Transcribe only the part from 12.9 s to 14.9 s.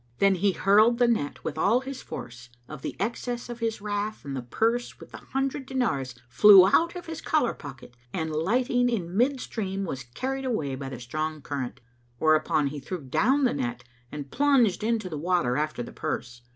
down the net and plunged